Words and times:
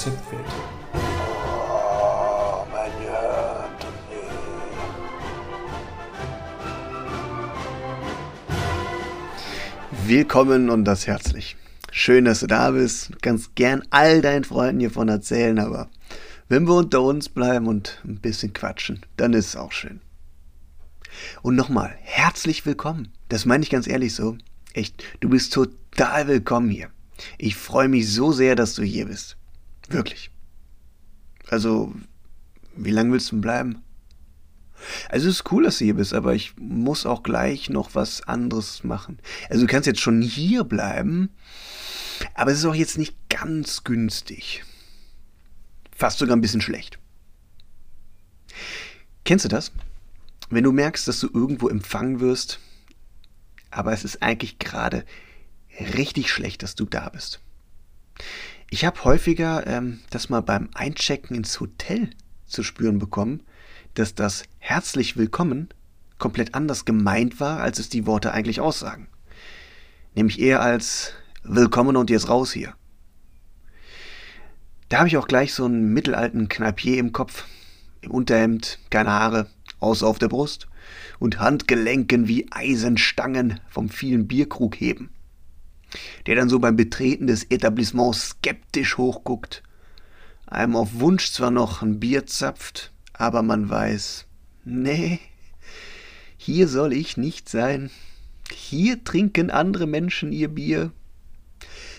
Rezeptwelt. 0.00 0.46
Oh, 0.94 2.64
mein 2.72 2.90
Anthony. 3.60 3.92
Willkommen 10.06 10.70
und 10.70 10.86
das 10.86 11.06
herzlich. 11.06 11.58
Schön, 11.92 12.24
dass 12.24 12.40
du 12.40 12.46
da 12.46 12.70
bist. 12.70 13.10
Du 13.10 13.18
kannst 13.20 13.54
gern 13.56 13.82
all 13.90 14.22
deinen 14.22 14.44
Freunden 14.44 14.80
hiervon 14.80 15.08
erzählen, 15.08 15.58
aber 15.58 15.90
wenn 16.48 16.66
wir 16.66 16.76
unter 16.76 17.02
uns 17.02 17.28
bleiben 17.28 17.66
und 17.66 18.00
ein 18.06 18.20
bisschen 18.20 18.54
quatschen, 18.54 19.04
dann 19.18 19.34
ist 19.34 19.48
es 19.48 19.56
auch 19.56 19.72
schön. 19.72 20.00
Und 21.42 21.56
nochmal, 21.56 21.94
herzlich 22.00 22.64
willkommen. 22.64 23.12
Das 23.28 23.44
meine 23.44 23.64
ich 23.64 23.70
ganz 23.70 23.86
ehrlich 23.86 24.14
so. 24.14 24.38
Echt, 24.72 25.04
du 25.20 25.28
bist 25.28 25.52
total 25.52 26.26
willkommen 26.26 26.70
hier. 26.70 26.88
Ich 27.36 27.54
freue 27.54 27.88
mich 27.88 28.10
so 28.10 28.32
sehr, 28.32 28.56
dass 28.56 28.74
du 28.74 28.82
hier 28.82 29.04
bist. 29.04 29.36
Wirklich. 29.90 30.30
Also, 31.48 31.94
wie 32.76 32.90
lange 32.90 33.12
willst 33.12 33.32
du 33.32 33.40
bleiben? 33.40 33.82
Also 35.08 35.28
es 35.28 35.36
ist 35.36 35.52
cool, 35.52 35.64
dass 35.64 35.78
du 35.78 35.84
hier 35.84 35.94
bist, 35.94 36.14
aber 36.14 36.34
ich 36.34 36.56
muss 36.56 37.06
auch 37.06 37.22
gleich 37.22 37.68
noch 37.68 37.94
was 37.94 38.22
anderes 38.22 38.84
machen. 38.84 39.18
Also 39.48 39.66
du 39.66 39.70
kannst 39.70 39.86
jetzt 39.86 40.00
schon 40.00 40.22
hier 40.22 40.64
bleiben, 40.64 41.30
aber 42.34 42.50
es 42.52 42.58
ist 42.58 42.64
auch 42.64 42.74
jetzt 42.74 42.98
nicht 42.98 43.14
ganz 43.28 43.84
günstig. 43.84 44.64
Fast 45.94 46.18
sogar 46.18 46.36
ein 46.36 46.40
bisschen 46.40 46.62
schlecht. 46.62 46.98
Kennst 49.24 49.44
du 49.44 49.48
das? 49.48 49.72
Wenn 50.48 50.64
du 50.64 50.72
merkst, 50.72 51.06
dass 51.06 51.20
du 51.20 51.28
irgendwo 51.32 51.68
empfangen 51.68 52.20
wirst, 52.20 52.58
aber 53.70 53.92
es 53.92 54.04
ist 54.04 54.22
eigentlich 54.22 54.58
gerade 54.58 55.04
richtig 55.94 56.30
schlecht, 56.30 56.62
dass 56.62 56.74
du 56.74 56.86
da 56.86 57.08
bist. 57.10 57.40
Ich 58.72 58.84
habe 58.84 59.02
häufiger 59.02 59.66
ähm, 59.66 59.98
das 60.10 60.28
mal 60.28 60.42
beim 60.42 60.68
Einchecken 60.74 61.34
ins 61.34 61.58
Hotel 61.58 62.08
zu 62.46 62.62
spüren 62.62 63.00
bekommen, 63.00 63.42
dass 63.94 64.14
das 64.14 64.44
herzlich 64.58 65.16
willkommen 65.16 65.70
komplett 66.18 66.54
anders 66.54 66.84
gemeint 66.84 67.40
war, 67.40 67.58
als 67.58 67.80
es 67.80 67.88
die 67.88 68.06
Worte 68.06 68.30
eigentlich 68.30 68.60
aussagen. 68.60 69.08
Nämlich 70.14 70.38
eher 70.38 70.62
als 70.62 71.14
willkommen 71.42 71.96
und 71.96 72.10
jetzt 72.10 72.28
raus 72.28 72.52
hier. 72.52 72.74
Da 74.88 74.98
habe 74.98 75.08
ich 75.08 75.16
auch 75.16 75.26
gleich 75.26 75.52
so 75.52 75.64
einen 75.64 75.92
mittelalten 75.92 76.48
Kneipier 76.48 76.98
im 76.98 77.12
Kopf, 77.12 77.46
im 78.02 78.12
Unterhemd, 78.12 78.78
keine 78.88 79.10
Haare, 79.10 79.50
außer 79.80 80.06
auf 80.06 80.20
der 80.20 80.28
Brust 80.28 80.68
und 81.18 81.40
Handgelenken 81.40 82.28
wie 82.28 82.46
Eisenstangen 82.52 83.58
vom 83.68 83.88
vielen 83.88 84.28
Bierkrug 84.28 84.76
heben. 84.76 85.10
Der 86.26 86.36
dann 86.36 86.48
so 86.48 86.58
beim 86.58 86.76
Betreten 86.76 87.26
des 87.26 87.44
Etablissements 87.50 88.30
skeptisch 88.30 88.96
hochguckt, 88.96 89.62
einem 90.46 90.76
auf 90.76 91.00
Wunsch 91.00 91.32
zwar 91.32 91.50
noch 91.50 91.82
ein 91.82 92.00
Bier 92.00 92.26
zapft, 92.26 92.92
aber 93.12 93.42
man 93.42 93.68
weiß, 93.68 94.26
nee, 94.64 95.20
hier 96.36 96.68
soll 96.68 96.92
ich 96.92 97.16
nicht 97.16 97.48
sein. 97.48 97.90
Hier 98.50 99.04
trinken 99.04 99.50
andere 99.50 99.86
Menschen 99.86 100.32
ihr 100.32 100.48
Bier. 100.48 100.90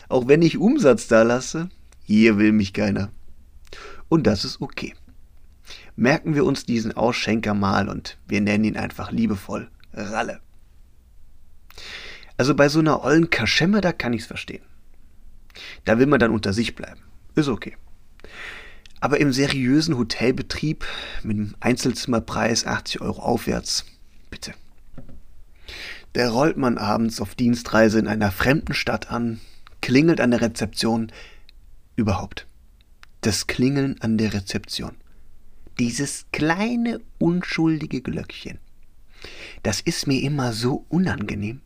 Auch 0.10 0.28
wenn 0.28 0.42
ich 0.42 0.58
Umsatz 0.58 1.08
da 1.08 1.24
lasse, 1.24 1.70
hier 2.04 2.38
will 2.38 2.52
mich 2.52 2.74
keiner. 2.74 3.12
Und 4.10 4.28
das 4.28 4.44
ist 4.44 4.60
okay. 4.62 4.94
Merken 5.96 6.36
wir 6.36 6.44
uns 6.46 6.66
diesen 6.66 6.92
Ausschenker 6.92 7.54
mal 7.54 7.88
und 7.88 8.18
wir 8.28 8.42
nennen 8.42 8.64
ihn 8.64 8.78
einfach 8.78 9.12
liebevoll 9.12 9.70
Ralle. 9.94 10.42
Also 12.42 12.56
bei 12.56 12.70
so 12.70 12.80
einer 12.80 13.04
ollen 13.04 13.30
Kaschemme, 13.30 13.82
da 13.82 13.92
kann 13.92 14.14
ich's 14.14 14.26
verstehen. 14.26 14.64
Da 15.86 16.00
will 16.00 16.08
man 16.08 16.20
dann 16.20 16.32
unter 16.32 16.54
sich 16.54 16.74
bleiben. 16.74 17.02
Ist 17.36 17.50
okay. 17.50 17.78
Aber 19.00 19.20
im 19.20 19.32
seriösen 19.32 19.96
Hotelbetrieb 19.96 20.84
mit 21.22 21.38
einem 21.38 21.54
Einzelzimmerpreis 21.60 22.66
80 22.66 23.00
Euro 23.02 23.22
aufwärts, 23.22 23.86
bitte. 24.32 24.56
Da 26.14 26.32
rollt 26.32 26.58
man 26.58 26.80
abends 26.80 27.22
auf 27.22 27.36
Dienstreise 27.36 28.00
in 28.00 28.08
einer 28.08 28.32
fremden 28.32 28.74
Stadt 28.74 29.12
an, 29.12 29.40
klingelt 29.82 30.20
an 30.20 30.32
der 30.32 30.42
Rezeption. 30.42 31.12
Überhaupt. 31.96 32.48
Das 33.22 33.46
Klingeln 33.46 34.02
an 34.02 34.18
der 34.18 34.34
Rezeption. 34.34 34.96
Dieses 35.78 36.26
kleine, 36.32 37.02
unschuldige 37.20 38.02
Glöckchen. 38.02 38.58
Das 39.62 39.80
ist 39.80 40.08
mir 40.08 40.24
immer 40.24 40.54
so 40.54 40.88
unangenehm. 40.90 41.62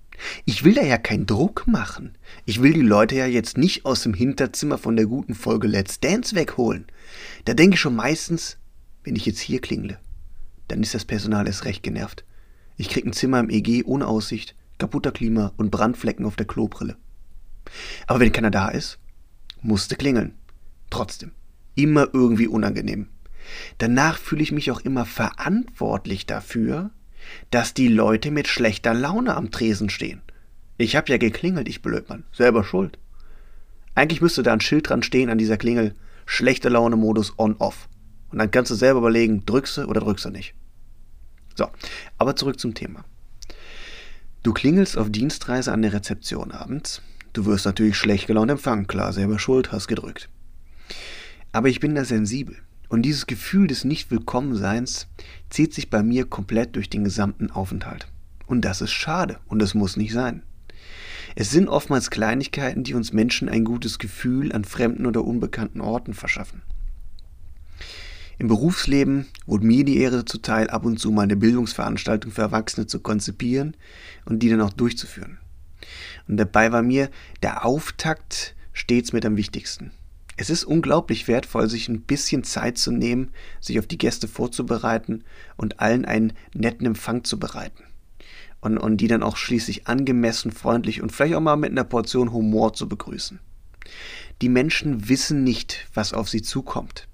Ich 0.45 0.63
will 0.63 0.73
da 0.73 0.83
ja 0.83 0.97
keinen 0.97 1.25
Druck 1.25 1.67
machen. 1.67 2.17
Ich 2.45 2.61
will 2.61 2.73
die 2.73 2.81
Leute 2.81 3.15
ja 3.15 3.25
jetzt 3.25 3.57
nicht 3.57 3.85
aus 3.85 4.03
dem 4.03 4.13
Hinterzimmer 4.13 4.77
von 4.77 4.95
der 4.95 5.05
guten 5.05 5.35
Folge 5.35 5.67
Let's 5.67 5.99
Dance 5.99 6.35
wegholen. 6.35 6.85
Da 7.45 7.53
denke 7.53 7.75
ich 7.75 7.81
schon 7.81 7.95
meistens, 7.95 8.57
wenn 9.03 9.15
ich 9.15 9.25
jetzt 9.25 9.39
hier 9.39 9.61
klingle, 9.61 9.99
dann 10.67 10.81
ist 10.81 10.93
das 10.93 11.05
Personal 11.05 11.47
erst 11.47 11.65
recht 11.65 11.83
genervt. 11.83 12.25
Ich 12.77 12.89
krieg 12.89 13.05
ein 13.05 13.13
Zimmer 13.13 13.39
im 13.39 13.49
EG 13.49 13.83
ohne 13.83 14.07
Aussicht, 14.07 14.55
kaputter 14.77 15.11
Klima 15.11 15.53
und 15.57 15.71
Brandflecken 15.71 16.25
auf 16.25 16.35
der 16.35 16.47
Klobrille. 16.47 16.97
Aber 18.07 18.19
wenn 18.19 18.31
keiner 18.31 18.51
da 18.51 18.69
ist, 18.69 18.99
musste 19.61 19.95
klingeln. 19.95 20.33
Trotzdem. 20.89 21.31
Immer 21.75 22.09
irgendwie 22.13 22.47
unangenehm. 22.47 23.07
Danach 23.77 24.17
fühle 24.17 24.43
ich 24.43 24.51
mich 24.51 24.71
auch 24.71 24.81
immer 24.81 25.05
verantwortlich 25.05 26.25
dafür, 26.25 26.91
dass 27.51 27.73
die 27.73 27.87
Leute 27.87 28.31
mit 28.31 28.47
schlechter 28.47 28.93
Laune 28.93 29.35
am 29.35 29.51
Tresen 29.51 29.89
stehen. 29.89 30.21
Ich 30.77 30.95
hab 30.95 31.09
ja 31.09 31.17
geklingelt, 31.17 31.67
ich 31.67 31.81
Blödmann. 31.81 32.25
Selber 32.31 32.63
schuld. 32.63 32.97
Eigentlich 33.93 34.21
müsste 34.21 34.43
da 34.43 34.53
ein 34.53 34.61
Schild 34.61 34.89
dran 34.89 35.03
stehen 35.03 35.29
an 35.29 35.37
dieser 35.37 35.57
Klingel. 35.57 35.95
Schlechte 36.25 36.69
Laune 36.69 36.97
Modus 36.97 37.33
on-off. 37.37 37.87
Und 38.31 38.39
dann 38.39 38.51
kannst 38.51 38.71
du 38.71 38.75
selber 38.75 38.99
überlegen, 38.99 39.45
drückst 39.45 39.77
du 39.77 39.85
oder 39.85 40.01
drückst 40.01 40.25
du 40.25 40.29
nicht. 40.29 40.53
So, 41.55 41.69
aber 42.17 42.35
zurück 42.35 42.59
zum 42.59 42.73
Thema. 42.73 43.05
Du 44.43 44.53
klingelst 44.53 44.97
auf 44.97 45.09
Dienstreise 45.09 45.71
an 45.71 45.81
der 45.81 45.93
Rezeption 45.93 46.51
abends. 46.51 47.01
Du 47.31 47.45
wirst 47.45 47.65
natürlich 47.65 47.97
schlecht 47.97 48.27
gelaunt 48.27 48.51
empfangen, 48.51 48.87
klar, 48.87 49.13
selber 49.13 49.39
schuld, 49.39 49.71
hast 49.71 49.87
gedrückt. 49.87 50.29
Aber 51.51 51.69
ich 51.69 51.79
bin 51.79 51.95
da 51.95 52.03
sensibel. 52.03 52.57
Und 52.95 53.01
dieses 53.01 53.27
Gefühl 53.27 53.67
des 53.67 53.83
Nicht-Willkommenseins 53.83 55.07
zieht 55.49 55.73
sich 55.73 55.89
bei 55.89 56.01
mir 56.01 56.23
komplett 56.23 56.77
durch 56.77 56.89
den 56.89 57.03
gesamten 57.03 57.51
Aufenthalt. 57.51 58.07
Und 58.45 58.63
das 58.63 58.79
ist 58.79 58.93
schade 58.93 59.37
und 59.47 59.61
es 59.61 59.73
muss 59.73 59.97
nicht 59.97 60.13
sein. 60.13 60.43
Es 61.35 61.51
sind 61.51 61.67
oftmals 61.67 62.09
Kleinigkeiten, 62.09 62.85
die 62.85 62.93
uns 62.93 63.11
Menschen 63.11 63.49
ein 63.49 63.65
gutes 63.65 63.99
Gefühl 63.99 64.53
an 64.53 64.63
fremden 64.63 65.05
oder 65.07 65.25
unbekannten 65.25 65.81
Orten 65.81 66.13
verschaffen. 66.13 66.61
Im 68.37 68.47
Berufsleben 68.47 69.25
wurde 69.45 69.65
mir 69.65 69.83
die 69.83 69.97
Ehre 69.97 70.23
zuteil, 70.23 70.69
ab 70.69 70.85
und 70.85 70.97
zu 70.97 71.11
mal 71.11 71.23
eine 71.23 71.35
Bildungsveranstaltung 71.35 72.31
für 72.31 72.43
Erwachsene 72.43 72.87
zu 72.87 73.01
konzipieren 73.01 73.75
und 74.23 74.39
die 74.39 74.47
dann 74.47 74.61
auch 74.61 74.71
durchzuführen. 74.71 75.37
Und 76.29 76.37
dabei 76.37 76.71
war 76.71 76.81
mir 76.81 77.09
der 77.43 77.65
Auftakt 77.65 78.55
stets 78.71 79.11
mit 79.11 79.25
am 79.25 79.35
wichtigsten. 79.35 79.91
Es 80.37 80.49
ist 80.49 80.65
unglaublich 80.65 81.27
wertvoll, 81.27 81.69
sich 81.69 81.87
ein 81.87 82.01
bisschen 82.01 82.43
Zeit 82.43 82.77
zu 82.77 82.91
nehmen, 82.91 83.31
sich 83.61 83.79
auf 83.79 83.87
die 83.87 83.97
Gäste 83.97 84.27
vorzubereiten 84.27 85.23
und 85.55 85.79
allen 85.79 86.03
einen 86.03 86.33
netten 86.53 86.85
Empfang 86.85 87.23
zu 87.23 87.39
bereiten. 87.39 87.83
Und, 88.59 88.77
und 88.77 88.97
die 88.97 89.07
dann 89.07 89.23
auch 89.23 89.37
schließlich 89.37 89.87
angemessen, 89.87 90.51
freundlich 90.51 91.01
und 91.01 91.11
vielleicht 91.11 91.35
auch 91.35 91.41
mal 91.41 91.55
mit 91.55 91.71
einer 91.71 91.83
Portion 91.83 92.33
Humor 92.33 92.73
zu 92.73 92.89
begrüßen. 92.89 93.39
Die 94.41 94.49
Menschen 94.49 95.07
wissen 95.07 95.43
nicht, 95.43 95.87
was 95.93 96.13
auf 96.13 96.29
sie 96.29 96.41
zukommt. 96.41 97.07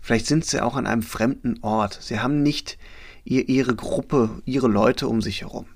Vielleicht 0.00 0.26
sind 0.26 0.44
sie 0.44 0.62
auch 0.62 0.76
an 0.76 0.86
einem 0.86 1.02
fremden 1.02 1.58
Ort. 1.62 1.98
Sie 2.00 2.20
haben 2.20 2.42
nicht 2.42 2.78
ihr, 3.24 3.48
ihre 3.48 3.74
Gruppe, 3.74 4.42
ihre 4.44 4.68
Leute 4.68 5.08
um 5.08 5.20
sich 5.20 5.42
herum. 5.42 5.66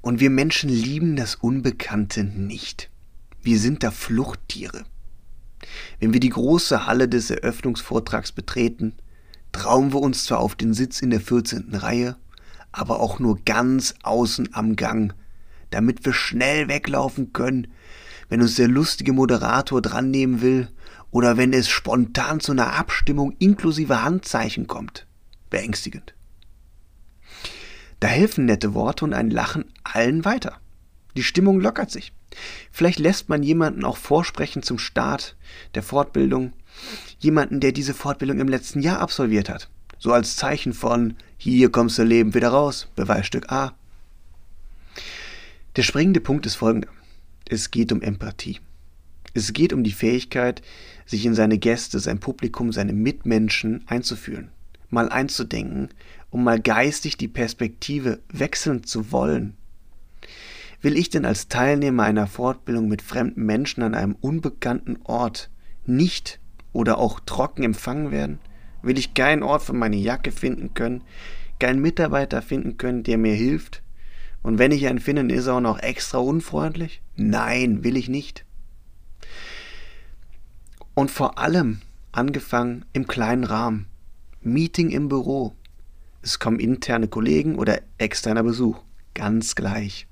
Und 0.00 0.20
wir 0.20 0.30
Menschen 0.30 0.70
lieben 0.70 1.16
das 1.16 1.34
Unbekannte 1.34 2.24
nicht. 2.24 2.90
Wir 3.42 3.58
sind 3.58 3.82
da 3.82 3.90
Fluchttiere. 3.90 4.84
Wenn 6.00 6.12
wir 6.12 6.20
die 6.20 6.30
große 6.30 6.86
Halle 6.86 7.08
des 7.08 7.30
Eröffnungsvortrags 7.30 8.32
betreten, 8.32 8.94
trauen 9.52 9.92
wir 9.92 10.00
uns 10.00 10.24
zwar 10.24 10.40
auf 10.40 10.54
den 10.54 10.74
Sitz 10.74 11.00
in 11.00 11.10
der 11.10 11.20
14. 11.20 11.74
Reihe, 11.74 12.16
aber 12.72 13.00
auch 13.00 13.18
nur 13.18 13.38
ganz 13.44 13.94
außen 14.02 14.50
am 14.52 14.76
Gang, 14.76 15.14
damit 15.70 16.04
wir 16.04 16.12
schnell 16.12 16.68
weglaufen 16.68 17.32
können, 17.32 17.68
wenn 18.28 18.42
uns 18.42 18.56
der 18.56 18.68
lustige 18.68 19.12
Moderator 19.12 19.82
dran 19.82 20.10
nehmen 20.10 20.40
will 20.42 20.68
oder 21.10 21.36
wenn 21.36 21.52
es 21.52 21.68
spontan 21.68 22.40
zu 22.40 22.52
einer 22.52 22.74
Abstimmung 22.74 23.34
inklusive 23.38 24.02
Handzeichen 24.02 24.66
kommt. 24.66 25.06
Beängstigend. 25.50 26.14
Da 28.00 28.08
helfen 28.08 28.44
nette 28.44 28.74
Worte 28.74 29.04
und 29.04 29.14
ein 29.14 29.30
Lachen 29.30 29.64
allen 29.82 30.24
weiter. 30.24 30.60
Die 31.16 31.22
Stimmung 31.22 31.60
lockert 31.60 31.90
sich. 31.90 32.12
Vielleicht 32.70 32.98
lässt 32.98 33.28
man 33.28 33.42
jemanden 33.42 33.84
auch 33.84 33.96
vorsprechen 33.96 34.62
zum 34.62 34.78
Start 34.78 35.36
der 35.74 35.82
Fortbildung. 35.82 36.52
Jemanden, 37.18 37.60
der 37.60 37.72
diese 37.72 37.94
Fortbildung 37.94 38.38
im 38.38 38.48
letzten 38.48 38.80
Jahr 38.80 39.00
absolviert 39.00 39.48
hat. 39.48 39.68
So 39.98 40.12
als 40.12 40.36
Zeichen 40.36 40.72
von, 40.72 41.16
hier 41.36 41.70
kommst 41.70 41.98
du 41.98 42.04
lebend 42.04 42.34
wieder 42.34 42.50
raus, 42.50 42.88
Beweisstück 42.94 43.50
A. 43.50 43.74
Der 45.76 45.82
springende 45.82 46.20
Punkt 46.20 46.46
ist 46.46 46.54
folgender. 46.54 46.88
Es 47.48 47.70
geht 47.70 47.90
um 47.92 48.02
Empathie. 48.02 48.60
Es 49.34 49.52
geht 49.52 49.72
um 49.72 49.84
die 49.84 49.92
Fähigkeit, 49.92 50.62
sich 51.06 51.24
in 51.24 51.34
seine 51.34 51.58
Gäste, 51.58 51.98
sein 51.98 52.20
Publikum, 52.20 52.72
seine 52.72 52.92
Mitmenschen 52.92 53.84
einzufühlen, 53.86 54.50
mal 54.90 55.08
einzudenken, 55.08 55.90
um 56.30 56.44
mal 56.44 56.60
geistig 56.60 57.16
die 57.16 57.28
Perspektive 57.28 58.20
wechseln 58.32 58.84
zu 58.84 59.12
wollen. 59.12 59.56
Will 60.80 60.96
ich 60.96 61.10
denn 61.10 61.24
als 61.24 61.48
Teilnehmer 61.48 62.04
einer 62.04 62.26
Fortbildung 62.26 62.88
mit 62.88 63.02
fremden 63.02 63.44
Menschen 63.44 63.82
an 63.82 63.94
einem 63.94 64.14
unbekannten 64.20 64.98
Ort 65.04 65.50
nicht 65.86 66.38
oder 66.72 66.98
auch 66.98 67.18
trocken 67.20 67.64
empfangen 67.64 68.10
werden? 68.12 68.38
Will 68.82 68.96
ich 68.96 69.14
keinen 69.14 69.42
Ort 69.42 69.62
für 69.62 69.72
meine 69.72 69.96
Jacke 69.96 70.30
finden 70.30 70.74
können, 70.74 71.02
keinen 71.58 71.80
Mitarbeiter 71.80 72.42
finden 72.42 72.76
können, 72.76 73.02
der 73.02 73.18
mir 73.18 73.34
hilft? 73.34 73.82
Und 74.42 74.58
wenn 74.58 74.70
ich 74.70 74.86
einen 74.86 75.00
finde, 75.00 75.34
ist 75.34 75.46
er 75.46 75.54
auch 75.54 75.60
noch 75.60 75.80
extra 75.80 76.18
unfreundlich? 76.18 77.02
Nein, 77.16 77.82
will 77.82 77.96
ich 77.96 78.08
nicht. 78.08 78.44
Und 80.94 81.10
vor 81.10 81.38
allem 81.38 81.80
angefangen 82.12 82.84
im 82.92 83.08
kleinen 83.08 83.44
Rahmen. 83.44 83.86
Meeting 84.40 84.90
im 84.90 85.08
Büro. 85.08 85.54
Es 86.22 86.38
kommen 86.38 86.60
interne 86.60 87.08
Kollegen 87.08 87.56
oder 87.56 87.80
externer 87.98 88.44
Besuch. 88.44 88.78
Ganz 89.14 89.56
gleich. 89.56 90.06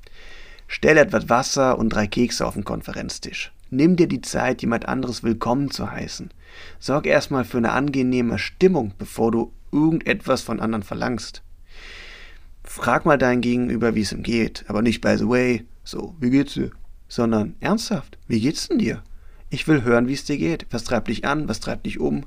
Stell 0.69 0.99
etwas 0.99 1.29
Wasser 1.29 1.79
und 1.79 1.91
drei 1.91 2.07
Kekse 2.07 2.47
auf 2.47 2.55
den 2.55 2.65
Konferenztisch. 2.65 3.53
Nimm 3.71 3.97
dir 3.97 4.09
die 4.09 4.21
Zeit, 4.21 4.63
jemand 4.63 4.87
anderes 4.87 5.23
willkommen 5.23 5.71
zu 5.71 5.91
heißen. 5.91 6.31
Sorg 6.79 7.07
erstmal 7.07 7.45
für 7.45 7.59
eine 7.59 7.73
angenehme 7.73 8.39
Stimmung, 8.39 8.95
bevor 8.99 9.33
du 9.33 9.53
irgendetwas 9.73 10.43
von 10.43 10.61
anderen 10.61 10.83
verlangst. 10.83 11.43
Frag 12.65 13.07
mal 13.07 13.19
dein 13.19 13.41
Gegenüber, 13.41 13.95
wie 13.95 14.03
es 14.03 14.13
ihm 14.13 14.23
geht, 14.23 14.65
aber 14.69 14.83
nicht 14.83 15.01
by 15.01 15.17
the 15.17 15.29
way, 15.29 15.67
so, 15.85 16.17
wie 16.21 16.31
geht's 16.31 16.55
dir? 16.55 16.71
Sondern 17.09 17.55
ernsthaft, 17.61 18.19
wie 18.27 18.41
geht's 18.41 18.69
denn 18.69 18.79
dir? 18.79 19.03
Ich 19.51 19.69
will 19.69 19.85
hören, 19.85 20.09
wie 20.09 20.15
es 20.15 20.25
dir 20.25 20.39
geht. 20.39 20.67
Was 20.71 20.85
treibt 20.85 21.09
dich 21.09 21.25
an? 21.25 21.49
Was 21.49 21.61
treibt 21.61 21.87
dich 21.87 22.01
um? 22.01 22.27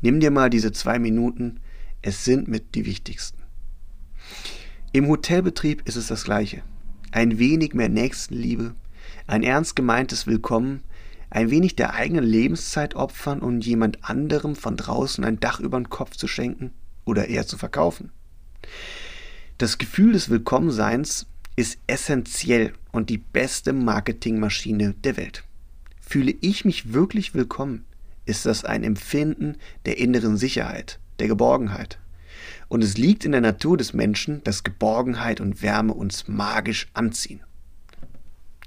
Nimm 0.00 0.20
dir 0.20 0.30
mal 0.30 0.50
diese 0.50 0.72
zwei 0.72 0.98
Minuten. 0.98 1.60
Es 2.02 2.24
sind 2.24 2.48
mit 2.48 2.74
die 2.74 2.84
wichtigsten. 2.84 3.38
Im 4.92 5.08
Hotelbetrieb 5.08 5.86
ist 5.86 5.96
es 5.96 6.08
das 6.08 6.24
Gleiche. 6.24 6.62
Ein 7.10 7.38
wenig 7.38 7.72
mehr 7.72 7.88
Nächstenliebe, 7.88 8.74
ein 9.26 9.42
ernst 9.42 9.74
gemeintes 9.76 10.26
Willkommen, 10.26 10.82
ein 11.30 11.50
wenig 11.50 11.74
der 11.74 11.94
eigenen 11.94 12.24
Lebenszeit 12.24 12.94
opfern 12.94 13.40
und 13.40 13.64
jemand 13.64 14.04
anderem 14.04 14.54
von 14.54 14.76
draußen 14.76 15.24
ein 15.24 15.40
Dach 15.40 15.58
über 15.58 15.80
den 15.80 15.88
Kopf 15.88 16.16
zu 16.16 16.28
schenken 16.28 16.72
oder 17.06 17.28
eher 17.28 17.46
zu 17.46 17.56
verkaufen. 17.56 18.12
Das 19.56 19.78
Gefühl 19.78 20.12
des 20.12 20.28
Willkommenseins 20.28 21.26
ist 21.56 21.78
essentiell 21.86 22.74
und 22.92 23.08
die 23.08 23.18
beste 23.18 23.72
Marketingmaschine 23.72 24.92
der 24.92 25.16
Welt. 25.16 25.44
Fühle 26.00 26.34
ich 26.42 26.66
mich 26.66 26.92
wirklich 26.92 27.34
willkommen, 27.34 27.86
ist 28.26 28.44
das 28.44 28.64
ein 28.64 28.84
Empfinden 28.84 29.56
der 29.86 29.96
inneren 29.96 30.36
Sicherheit, 30.36 31.00
der 31.18 31.28
Geborgenheit. 31.28 31.98
Und 32.68 32.82
es 32.82 32.96
liegt 32.96 33.24
in 33.24 33.32
der 33.32 33.40
Natur 33.40 33.76
des 33.76 33.92
Menschen, 33.92 34.42
dass 34.44 34.64
Geborgenheit 34.64 35.40
und 35.40 35.62
Wärme 35.62 35.94
uns 35.94 36.28
magisch 36.28 36.88
anziehen. 36.94 37.40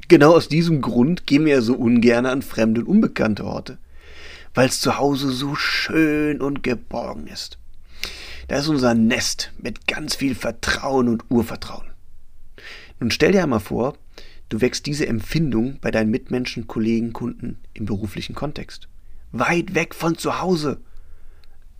Genau 0.07 0.33
aus 0.33 0.49
diesem 0.49 0.81
Grund 0.81 1.25
gehen 1.25 1.45
wir 1.45 1.53
ja 1.53 1.61
so 1.61 1.75
ungern 1.75 2.25
an 2.25 2.41
fremde 2.41 2.81
und 2.81 2.87
unbekannte 2.87 3.45
Orte, 3.45 3.77
weil 4.53 4.67
es 4.67 4.81
zu 4.81 4.97
Hause 4.97 5.31
so 5.31 5.55
schön 5.55 6.41
und 6.41 6.63
geborgen 6.63 7.27
ist. 7.27 7.57
Da 8.47 8.57
ist 8.57 8.67
unser 8.67 8.93
Nest 8.93 9.53
mit 9.57 9.87
ganz 9.87 10.15
viel 10.15 10.35
Vertrauen 10.35 11.07
und 11.07 11.23
Urvertrauen. 11.29 11.87
Nun 12.99 13.09
stell 13.09 13.31
dir 13.31 13.43
einmal 13.43 13.61
vor, 13.61 13.97
du 14.49 14.59
wächst 14.59 14.85
diese 14.85 15.07
Empfindung 15.07 15.77
bei 15.79 15.91
deinen 15.91 16.11
Mitmenschen, 16.11 16.67
Kollegen, 16.67 17.13
Kunden 17.13 17.59
im 17.73 17.85
beruflichen 17.85 18.35
Kontext. 18.35 18.89
Weit 19.31 19.75
weg 19.75 19.95
von 19.95 20.17
zu 20.17 20.41
Hause. 20.41 20.81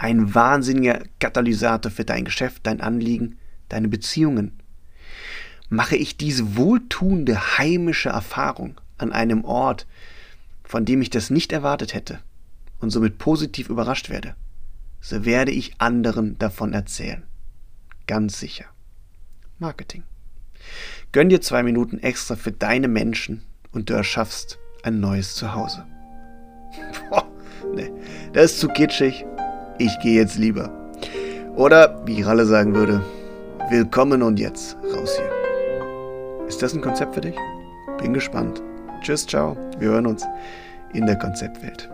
Ein 0.02 0.34
wahnsinniger 0.34 1.04
Katalysator 1.20 1.92
für 1.92 2.04
dein 2.04 2.26
Geschäft, 2.26 2.66
dein 2.66 2.82
Anliegen, 2.82 3.38
deine 3.70 3.88
Beziehungen. 3.88 4.58
Mache 5.70 5.96
ich 5.96 6.18
diese 6.18 6.58
wohltuende 6.58 7.60
heimische 7.60 8.10
Erfahrung 8.10 8.82
an 8.98 9.12
einem 9.12 9.46
Ort, 9.46 9.86
von 10.64 10.86
dem 10.86 11.04
ich 11.04 11.12
das 11.12 11.30
nicht 11.30 11.52
erwartet 11.52 11.94
hätte 11.94 12.18
und 12.80 12.90
somit 12.90 13.20
positiv 13.20 13.70
überrascht 13.70 14.10
werde, 14.10 14.34
so 15.02 15.24
werde 15.24 15.52
ich 15.52 15.80
anderen 15.80 16.36
davon 16.40 16.74
erzählen. 16.74 17.22
Ganz 18.08 18.40
sicher. 18.40 18.66
Marketing. 19.60 20.02
Gönn 21.12 21.30
dir 21.30 21.42
zwei 21.42 21.62
Minuten 21.62 22.00
extra 22.00 22.36
für 22.36 22.52
deine 22.52 22.88
Menschen 22.88 23.44
und 23.72 23.92
du 23.92 23.94
erschaffst 23.94 24.58
ein 24.82 25.00
neues 25.00 25.36
Zuhause. 25.36 25.86
Boah, 27.12 27.32
nee, 27.76 27.92
das 28.34 28.54
ist 28.54 28.62
zu 28.62 28.68
kitschig. 28.68 29.26
Ich 29.78 30.00
gehe 30.00 30.16
jetzt 30.16 30.38
lieber. 30.38 30.70
Oder, 31.56 32.02
wie 32.06 32.22
Ralle 32.22 32.46
sagen 32.46 32.76
würde, 32.76 33.02
willkommen 33.70 34.22
und 34.22 34.40
jetzt 34.40 34.78
raus 34.94 35.18
hier. 35.18 36.48
Ist 36.48 36.62
das 36.62 36.74
ein 36.74 36.82
Konzept 36.82 37.16
für 37.16 37.22
dich? 37.22 37.36
Bin 38.00 38.14
gespannt. 38.14 38.62
Tschüss, 39.02 39.26
ciao. 39.26 39.58
Wir 39.80 39.90
hören 39.90 40.06
uns 40.06 40.26
in 40.94 41.06
der 41.06 41.18
Konzeptwelt. 41.18 41.90